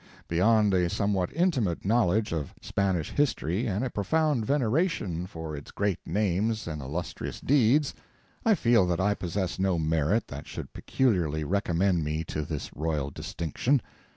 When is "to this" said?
12.23-12.71